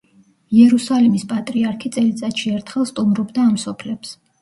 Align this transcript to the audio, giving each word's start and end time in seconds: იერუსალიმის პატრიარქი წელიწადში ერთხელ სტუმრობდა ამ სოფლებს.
იერუსალიმის 0.59 1.27
პატრიარქი 1.35 1.93
წელიწადში 1.99 2.57
ერთხელ 2.57 2.91
სტუმრობდა 2.95 3.49
ამ 3.55 3.65
სოფლებს. 3.69 4.21